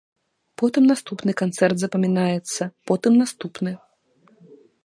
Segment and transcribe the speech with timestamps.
[0.59, 2.63] Потым наступны канцэрт запамінаецца,
[2.93, 3.71] потым наступны.